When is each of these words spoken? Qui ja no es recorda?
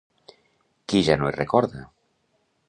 Qui 0.93 1.01
ja 1.09 1.19
no 1.19 1.29
es 1.33 1.37
recorda? 1.37 1.85